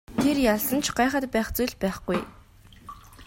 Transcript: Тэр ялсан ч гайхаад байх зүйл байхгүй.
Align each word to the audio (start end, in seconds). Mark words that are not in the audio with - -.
Тэр 0.23 0.37
ялсан 0.53 0.79
ч 0.85 0.87
гайхаад 0.97 1.25
байх 1.33 1.47
зүйл 1.57 1.73
байхгүй. 1.81 2.19